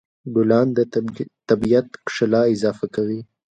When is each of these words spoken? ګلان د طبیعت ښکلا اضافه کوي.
ګلان 0.35 0.67
د 0.77 0.79
طبیعت 1.49 1.87
ښکلا 2.13 2.41
اضافه 2.53 2.85
کوي. 2.95 3.21